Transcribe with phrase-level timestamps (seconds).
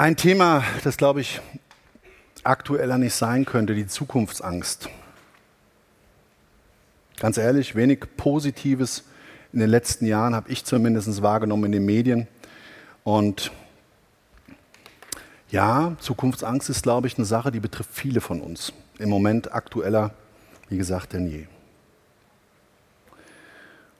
[0.00, 1.42] Ein Thema, das glaube ich
[2.42, 4.88] aktueller nicht sein könnte, die Zukunftsangst.
[7.18, 9.04] Ganz ehrlich, wenig Positives
[9.52, 12.28] in den letzten Jahren habe ich zumindest wahrgenommen in den Medien.
[13.04, 13.52] Und
[15.50, 18.72] ja, Zukunftsangst ist, glaube ich, eine Sache, die betrifft viele von uns.
[18.98, 20.14] Im Moment aktueller,
[20.70, 21.44] wie gesagt, denn je.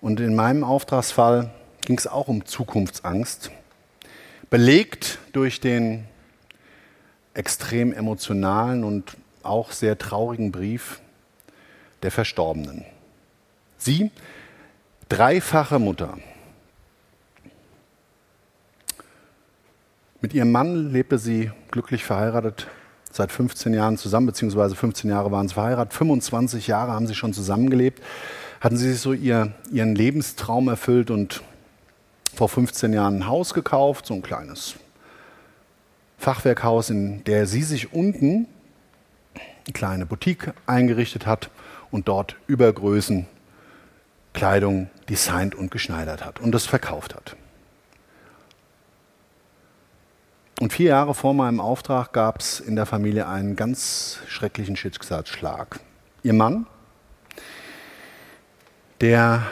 [0.00, 3.52] Und in meinem Auftragsfall ging es auch um Zukunftsangst
[4.50, 6.04] belegt durch den
[7.34, 11.00] extrem emotionalen und auch sehr traurigen Brief
[12.02, 12.84] der Verstorbenen.
[13.78, 14.10] Sie,
[15.08, 16.18] dreifache Mutter.
[20.20, 22.66] Mit ihrem Mann lebte sie glücklich verheiratet
[23.12, 27.32] seit 15 Jahren zusammen, beziehungsweise 15 Jahre waren sie verheiratet, 25 Jahre haben sie schon
[27.32, 28.02] zusammengelebt,
[28.60, 31.42] hatten sie sich so ihr, ihren Lebenstraum erfüllt und
[32.34, 34.74] vor 15 Jahren ein Haus gekauft, so ein kleines
[36.18, 38.46] Fachwerkhaus, in der sie sich unten
[39.34, 41.50] eine kleine Boutique eingerichtet hat
[41.90, 43.26] und dort Übergrößen
[44.32, 47.36] Kleidung designt und geschneidert hat und das verkauft hat.
[50.60, 55.80] Und vier Jahre vor meinem Auftrag gab es in der Familie einen ganz schrecklichen Schicksalsschlag.
[56.22, 56.66] Ihr Mann,
[59.00, 59.42] der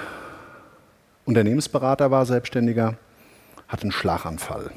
[1.25, 2.97] Unternehmensberater war, Selbstständiger,
[3.69, 4.71] hat einen Schlaganfall.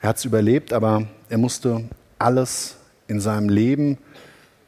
[0.00, 1.88] Er hat es überlebt, aber er musste
[2.18, 2.76] alles
[3.06, 3.98] in seinem Leben,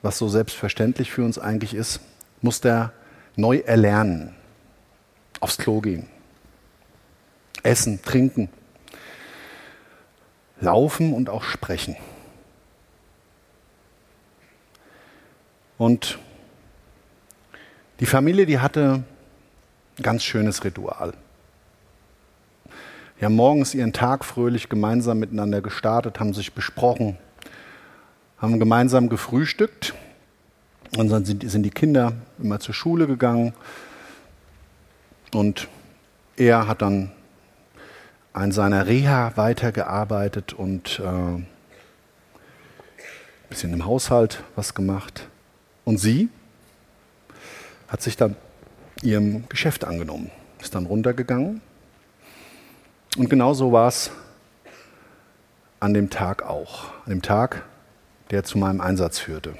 [0.02, 2.00] was so selbstverständlich für uns eigentlich ist,
[2.40, 2.92] musste er
[3.36, 4.34] neu erlernen.
[5.40, 6.08] Aufs Klo gehen,
[7.62, 8.48] essen, trinken,
[10.60, 11.96] laufen und auch sprechen.
[15.76, 16.18] Und
[18.00, 19.04] die Familie, die hatte
[19.98, 21.14] ein ganz schönes Ritual.
[23.18, 27.16] Die haben morgens ihren Tag fröhlich gemeinsam miteinander gestartet, haben sich besprochen,
[28.38, 29.94] haben gemeinsam gefrühstückt.
[30.96, 33.54] Und dann sind die Kinder immer zur Schule gegangen.
[35.32, 35.68] Und
[36.36, 37.10] er hat dann
[38.34, 41.46] an seiner Reha weitergearbeitet und äh, ein
[43.48, 45.28] bisschen im Haushalt was gemacht.
[45.84, 46.28] Und sie,
[47.88, 48.36] hat sich dann
[49.02, 50.30] ihrem Geschäft angenommen,
[50.60, 51.60] ist dann runtergegangen.
[53.16, 54.10] Und genauso war es
[55.80, 57.64] an dem Tag auch, an dem Tag,
[58.30, 59.54] der zu meinem Einsatz führte.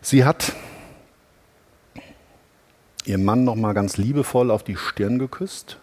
[0.00, 0.52] Sie hat
[3.04, 5.78] ihren Mann noch mal ganz liebevoll auf die Stirn geküsst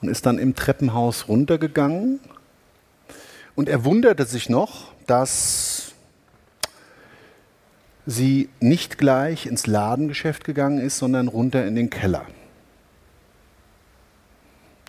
[0.00, 2.20] und ist dann im Treppenhaus runtergegangen.
[3.54, 5.71] Und er wunderte sich noch, dass
[8.06, 12.26] sie nicht gleich ins Ladengeschäft gegangen ist, sondern runter in den Keller.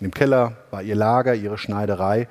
[0.00, 2.28] Dem Keller war ihr Lager, ihre Schneiderei.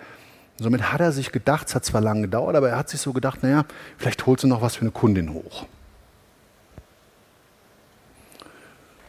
[0.57, 3.00] Und somit hat er sich gedacht, es hat zwar lange gedauert, aber er hat sich
[3.00, 3.65] so gedacht, naja,
[3.97, 5.65] vielleicht holt sie noch was für eine Kundin hoch.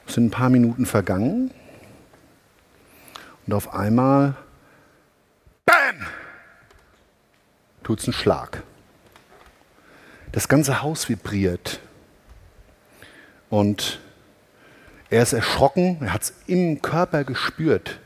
[0.06, 1.50] Es sind ein paar Minuten vergangen
[3.46, 4.36] und auf einmal,
[5.66, 6.06] bam,
[7.82, 8.62] tut es einen Schlag.
[10.34, 11.78] Das ganze Haus vibriert.
[13.50, 14.00] Und
[15.08, 18.00] Er ist erschrocken, er hat es im Körper gespürt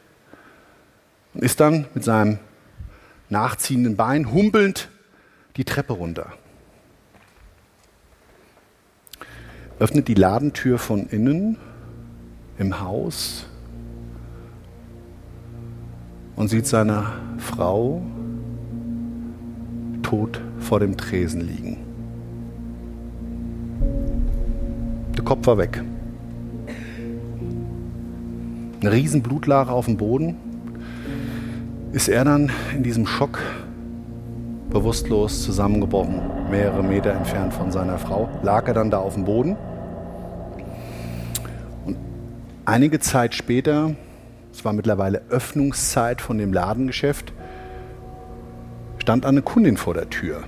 [1.32, 2.38] und ist dann mit seinem
[3.30, 4.90] nachziehenden Bein humpelnd
[5.56, 6.34] die Treppe runter.
[9.78, 11.56] Öffnet die Ladentür von innen
[12.58, 13.46] im Haus
[16.36, 18.02] und sieht seine Frau
[20.02, 21.87] tot vor dem Tresen liegen.
[25.28, 25.84] Kopf war weg.
[28.80, 30.36] Eine riesen Blutlache auf dem Boden.
[31.92, 33.38] Ist er dann in diesem Schock
[34.70, 39.58] bewusstlos zusammengebrochen, mehrere Meter entfernt von seiner Frau, lag er dann da auf dem Boden.
[41.84, 41.98] Und
[42.64, 43.90] einige Zeit später,
[44.50, 47.34] es war mittlerweile Öffnungszeit von dem Ladengeschäft,
[48.96, 50.44] stand eine Kundin vor der Tür.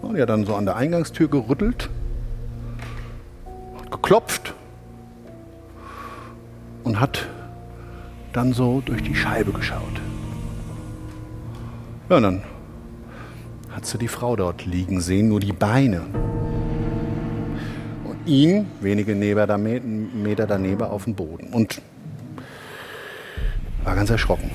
[0.00, 1.88] Und die hat dann so an der Eingangstür gerüttelt,
[4.02, 4.52] geklopft
[6.82, 7.28] und hat
[8.32, 10.00] dann so durch die Scheibe geschaut.
[12.08, 12.42] Ja, und dann
[13.70, 16.02] hat sie die Frau dort liegen sehen, nur die Beine.
[18.04, 21.52] Und ihn wenige Meter daneben auf dem Boden.
[21.52, 21.80] Und
[23.84, 24.50] war ganz erschrocken.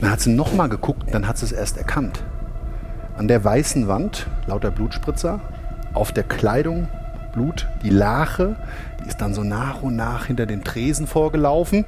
[0.00, 2.22] Dann hat sie nochmal geguckt, dann hat sie es erst erkannt.
[3.16, 5.40] An der weißen Wand lauter Blutspritzer,
[5.94, 6.88] auf der Kleidung
[7.34, 8.56] Blut, die Lache,
[9.02, 11.84] die ist dann so nach und nach hinter den Tresen vorgelaufen,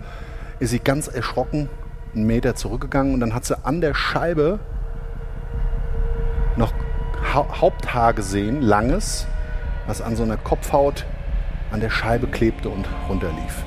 [0.59, 1.69] ist sie ganz erschrocken
[2.15, 4.59] einen Meter zurückgegangen und dann hat sie an der Scheibe
[6.57, 6.73] noch
[7.35, 9.27] ha Haupthaar gesehen, langes,
[9.87, 11.05] was an so einer Kopfhaut
[11.71, 13.65] an der Scheibe klebte und runterlief.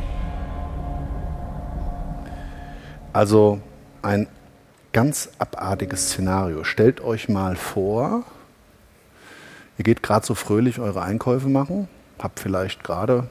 [3.13, 3.59] Also
[4.01, 4.27] ein
[4.93, 6.63] ganz abartiges Szenario.
[6.63, 8.23] Stellt euch mal vor,
[9.79, 11.87] ihr geht gerade so fröhlich eure Einkäufe machen,
[12.19, 13.29] habt vielleicht gerade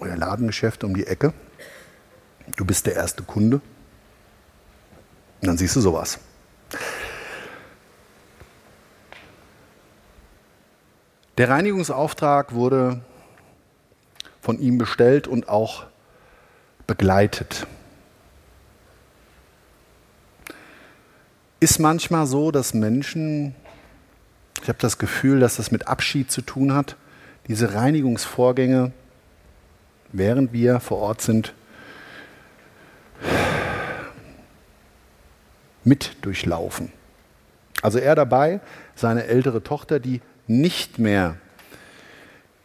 [0.00, 1.32] euer Ladengeschäft um die Ecke.
[2.56, 3.60] Du bist der erste Kunde.
[5.40, 6.18] Und dann siehst du sowas.
[11.38, 13.00] Der Reinigungsauftrag wurde
[14.42, 15.86] von ihm bestellt und auch
[16.86, 17.66] begleitet.
[21.60, 23.54] ist manchmal so, dass Menschen,
[24.62, 26.96] ich habe das Gefühl, dass das mit Abschied zu tun hat,
[27.48, 28.92] diese Reinigungsvorgänge,
[30.12, 31.54] während wir vor Ort sind,
[35.84, 36.92] mit durchlaufen.
[37.82, 38.60] Also er dabei,
[38.94, 41.36] seine ältere Tochter, die nicht mehr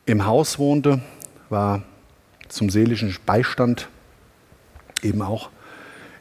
[0.06, 1.02] im Haus wohnte,
[1.50, 1.84] war
[2.50, 3.90] zum seelischen Beistand
[5.02, 5.50] eben auch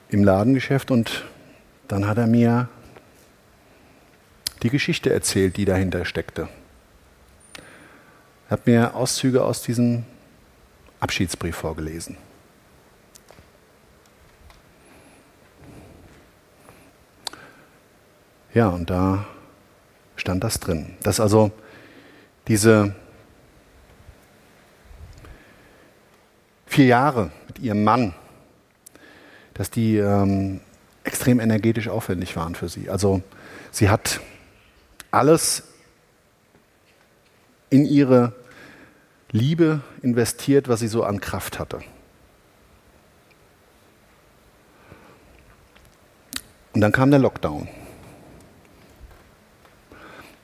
[0.09, 1.25] im Ladengeschäft und
[1.89, 2.69] dann hat er mir
[4.65, 6.49] die Geschichte erzählt, die dahinter steckte.
[8.49, 10.05] Er hat mir Auszüge aus diesem
[11.01, 12.17] Abschiedsbrief vorgelesen.
[18.55, 19.27] Ja, und da
[20.17, 20.97] stand das drin.
[21.03, 21.51] Dass also
[22.49, 22.95] diese
[26.67, 28.15] vier Jahre mit ihrem Mann,
[29.53, 30.61] dass die ähm,
[31.03, 32.89] extrem energetisch aufwendig waren für sie.
[32.89, 33.23] Also
[33.71, 34.21] sie hat
[35.15, 35.63] alles
[37.71, 38.35] in ihre
[39.31, 41.81] Liebe investiert, was sie so an Kraft hatte.
[46.73, 47.69] Und dann kam der Lockdown.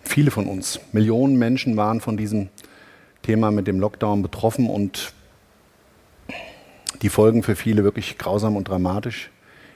[0.04, 2.48] Viele von uns, Millionen Menschen waren von diesem
[3.22, 5.12] Thema mit dem Lockdown betroffen und
[7.02, 9.30] die Folgen für viele wirklich grausam und dramatisch.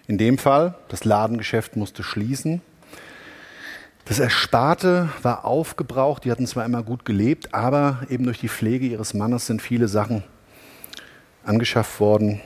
[0.07, 2.63] In dem Fall, das Ladengeschäft musste schließen.
[4.05, 6.25] Das Ersparte war aufgebraucht.
[6.25, 9.89] Die hatten zwar immer gut gelebt, aber eben durch die Pflege ihres Mannes sind viele
[9.89, 10.23] Sachen
[11.45, 12.41] angeschafft worden,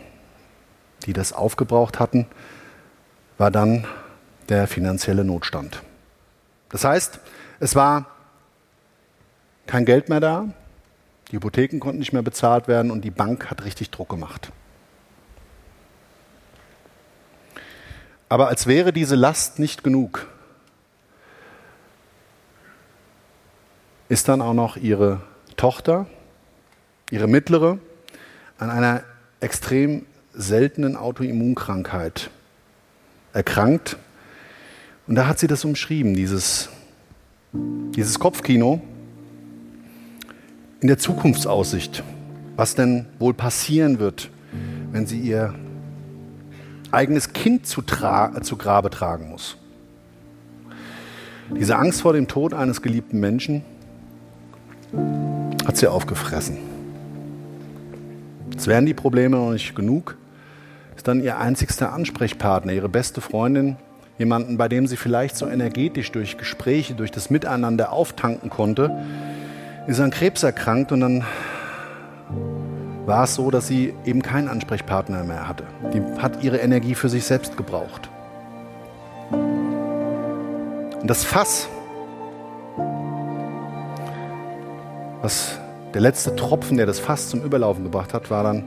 [1.07, 2.27] die das aufgebraucht hatten,
[3.39, 3.87] war dann
[4.49, 5.83] der finanzielle Notstand.
[6.69, 7.21] Das heißt,
[7.61, 8.07] es war
[9.67, 10.49] kein Geld mehr da,
[11.31, 14.51] die Hypotheken konnten nicht mehr bezahlt werden und die Bank hat richtig Druck gemacht.
[18.29, 20.27] Aber als wäre diese Last nicht genug,
[24.09, 25.21] ist dann auch noch ihre
[25.57, 26.07] Tochter,
[27.11, 27.79] ihre mittlere,
[28.59, 29.03] an einer
[29.41, 32.31] extrem seltenen Autoimmunkrankheit
[33.33, 33.97] erkrankt.
[35.07, 36.69] Und da hat sie das umschrieben, dieses,
[37.53, 38.81] dieses Kopfkino
[40.81, 42.03] in der Zukunftsaussicht,
[42.57, 44.31] was denn wohl passieren wird,
[44.93, 45.55] wenn sie ihr
[46.91, 49.57] eigenes Kind zu, zu Grabe tragen muss.
[51.51, 53.65] Diese Angst vor dem Tod eines geliebten Menschen
[55.69, 56.57] hat sie aufgefressen.
[58.51, 60.17] Jetzt wären die Probleme noch nicht genug.
[60.97, 63.77] Ist dann ihr einzigster Ansprechpartner, ihre beste Freundin,
[64.19, 68.91] jemanden, bei dem sie vielleicht so energetisch durch Gespräche, durch das Miteinander auftanken konnte,
[69.87, 71.25] ist an Krebs erkrankt und dann
[73.05, 75.65] war es so, dass sie eben keinen Ansprechpartner mehr hatte.
[75.93, 78.09] Die hat ihre Energie für sich selbst gebraucht.
[79.31, 81.69] Und das Fass,
[85.29, 85.59] was
[85.93, 88.65] der letzte Tropfen, der das Fass zum Überlaufen gebracht hat, war dann,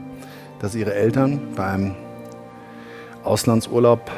[0.60, 1.96] dass ihre Eltern bei einem
[3.24, 4.08] Auslandsurlaub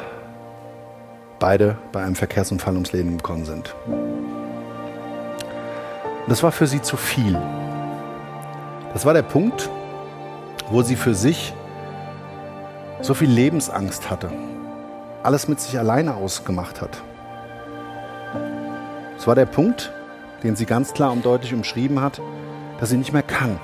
[1.39, 3.73] beide bei einem Verkehrsunfall ums Leben gekommen sind.
[6.27, 7.35] Das war für sie zu viel.
[8.93, 9.67] Das war der Punkt,
[10.69, 11.51] wo sie für sich
[13.01, 14.29] so viel Lebensangst hatte,
[15.23, 17.01] alles mit sich alleine ausgemacht hat.
[19.15, 19.91] Das war der Punkt,
[20.45, 22.21] den sie ganz klar und deutlich umschrieben hat,
[22.79, 23.59] dass sie nicht mehr kann.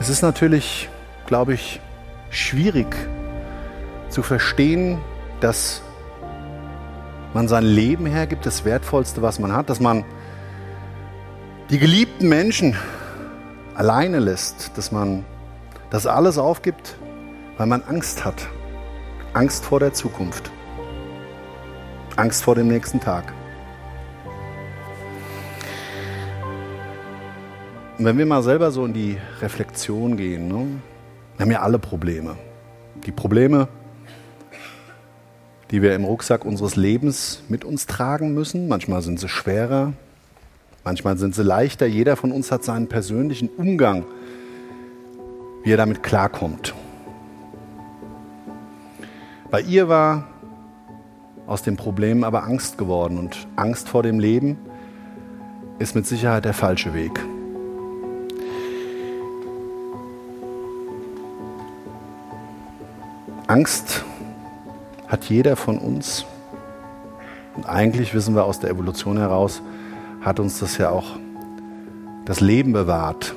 [0.00, 0.88] Es ist natürlich,
[1.26, 1.80] glaube ich,
[2.30, 2.96] schwierig
[4.08, 4.98] zu verstehen,
[5.40, 5.82] dass
[7.34, 10.04] man sein Leben hergibt, das Wertvollste, was man hat, dass man
[11.68, 12.74] die geliebten Menschen
[13.74, 15.26] alleine lässt, dass man
[15.90, 16.96] das alles aufgibt,
[17.58, 18.48] weil man Angst hat.
[19.36, 20.50] Angst vor der Zukunft.
[22.16, 23.34] Angst vor dem nächsten Tag.
[27.98, 30.66] Und wenn wir mal selber so in die Reflexion gehen, ne,
[31.36, 32.38] wir haben ja alle Probleme.
[33.04, 33.68] Die Probleme,
[35.70, 38.68] die wir im Rucksack unseres Lebens mit uns tragen müssen.
[38.68, 39.92] Manchmal sind sie schwerer,
[40.82, 41.84] manchmal sind sie leichter.
[41.84, 44.06] Jeder von uns hat seinen persönlichen Umgang,
[45.62, 46.74] wie er damit klarkommt.
[49.50, 50.24] Bei ihr war
[51.46, 54.58] aus dem Problem aber Angst geworden und Angst vor dem Leben
[55.78, 57.24] ist mit Sicherheit der falsche Weg.
[63.46, 64.04] Angst
[65.06, 66.26] hat jeder von uns.
[67.54, 69.62] Und eigentlich wissen wir aus der Evolution heraus,
[70.20, 71.16] hat uns das ja auch
[72.24, 73.34] das Leben bewahrt.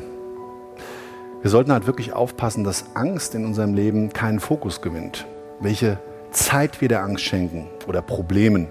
[1.43, 5.27] Wir sollten halt wirklich aufpassen, dass Angst in unserem Leben keinen Fokus gewinnt.
[5.59, 5.99] Welche
[6.31, 8.67] Zeit wir der Angst schenken oder Problemen.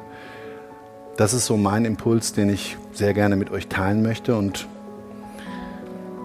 [1.17, 4.37] Das ist so mein Impuls, den ich sehr gerne mit euch teilen möchte.
[4.37, 4.69] Und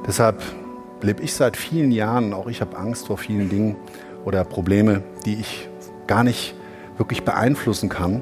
[0.07, 0.41] deshalb
[1.01, 3.75] lebe ich seit vielen Jahren, auch ich habe Angst vor vielen Dingen
[4.25, 5.67] oder Probleme, die ich
[6.07, 6.55] gar nicht
[6.97, 8.21] wirklich beeinflussen kann.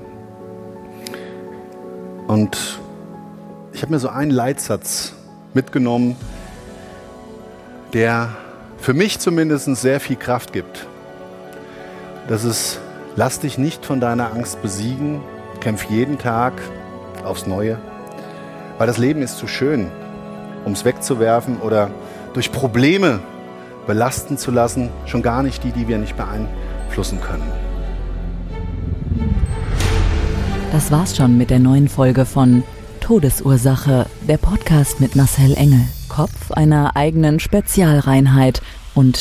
[2.28, 2.80] Und
[3.74, 5.14] ich habe mir so einen Leitsatz
[5.54, 6.16] mitgenommen,
[7.94, 8.30] der
[8.78, 10.88] für mich zumindest sehr viel Kraft gibt.
[12.28, 12.80] Das ist,
[13.16, 15.22] lass dich nicht von deiner Angst besiegen,
[15.60, 16.54] kämpf jeden Tag
[17.24, 17.78] aufs Neue,
[18.78, 19.88] weil das Leben ist zu schön,
[20.66, 21.90] um es wegzuwerfen oder
[22.34, 23.20] durch Probleme
[23.88, 27.44] belasten zu lassen, schon gar nicht die, die wir nicht beeinflussen können.
[30.72, 32.64] Das war's schon mit der neuen Folge von
[33.02, 38.62] Todesursache, der Podcast mit Marcel Engel, Kopf einer eigenen Spezialreinheit
[38.94, 39.21] und